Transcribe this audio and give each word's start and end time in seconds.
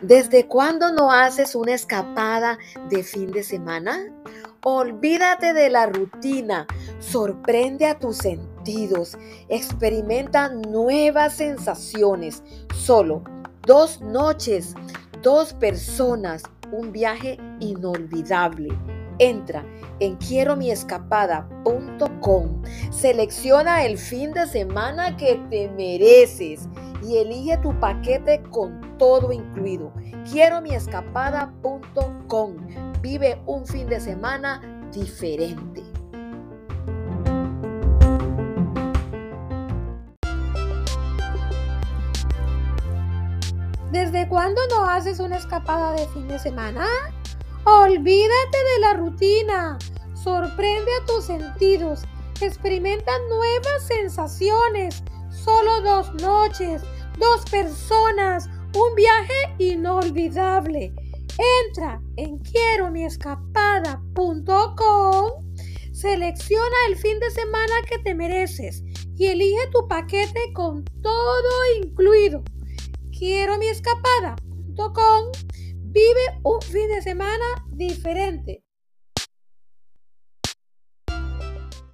¿Desde 0.00 0.46
cuándo 0.46 0.92
no 0.92 1.10
haces 1.10 1.56
una 1.56 1.74
escapada 1.74 2.58
de 2.88 3.02
fin 3.02 3.32
de 3.32 3.42
semana? 3.42 3.98
Olvídate 4.62 5.52
de 5.52 5.70
la 5.70 5.86
rutina, 5.86 6.68
sorprende 7.00 7.86
a 7.86 7.98
tus 7.98 8.18
sentidos, 8.18 9.18
experimenta 9.48 10.50
nuevas 10.50 11.34
sensaciones. 11.34 12.44
Solo 12.72 13.24
dos 13.62 14.00
noches, 14.00 14.74
dos 15.22 15.52
personas, 15.54 16.44
un 16.70 16.92
viaje 16.92 17.38
inolvidable. 17.58 18.68
Entra 19.18 19.64
en 20.00 20.16
quieromiescapada.com, 20.16 22.62
selecciona 22.90 23.84
el 23.84 23.96
fin 23.96 24.32
de 24.32 24.46
semana 24.46 25.16
que 25.16 25.40
te 25.48 25.70
mereces 25.70 26.68
y 27.02 27.16
elige 27.16 27.56
tu 27.58 27.78
paquete 27.80 28.42
con 28.50 28.98
todo 28.98 29.32
incluido. 29.32 29.92
Quieromiescapada.com. 30.30 32.56
Vive 33.00 33.40
un 33.46 33.66
fin 33.66 33.88
de 33.88 34.00
semana 34.00 34.60
diferente. 34.92 35.82
¿Desde 43.92 44.28
cuándo 44.28 44.60
no 44.68 44.84
haces 44.84 45.20
una 45.20 45.36
escapada 45.36 45.92
de 45.92 46.06
fin 46.08 46.28
de 46.28 46.38
semana? 46.38 46.84
Olvídate 47.66 48.58
de 48.74 48.80
la 48.80 48.94
rutina. 48.94 49.78
Sorprende 50.14 50.90
a 51.02 51.04
tus 51.04 51.24
sentidos. 51.24 52.04
Experimenta 52.40 53.12
nuevas 53.28 53.88
sensaciones. 53.88 55.02
Solo 55.30 55.80
dos 55.80 56.14
noches, 56.14 56.82
dos 57.18 57.44
personas, 57.50 58.48
un 58.72 58.94
viaje 58.94 59.52
inolvidable. 59.58 60.94
Entra 61.68 62.00
en 62.16 62.38
quieromiescapada.com, 62.38 65.30
selecciona 65.92 66.76
el 66.88 66.96
fin 66.96 67.18
de 67.18 67.32
semana 67.32 67.74
que 67.90 67.98
te 67.98 68.14
mereces 68.14 68.84
y 69.16 69.26
elige 69.26 69.66
tu 69.72 69.88
paquete 69.88 70.52
con 70.54 70.84
todo 71.02 71.50
incluido. 71.82 72.44
Quieromiescapada.com 73.10 74.36
Vive 74.76 75.25
un 76.46 76.62
fin 76.62 76.86
de 76.86 77.02
semana 77.02 77.44
diferente. 77.72 78.62